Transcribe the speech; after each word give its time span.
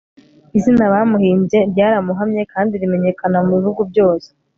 izina 0.57 0.83
bamuhimbye 0.93 1.59
ryaramuhamye 1.71 2.41
kandi 2.53 2.73
rimenyekana 2.81 3.37
mu 3.47 3.51
bihugu 3.59 3.81
byose 3.91 4.27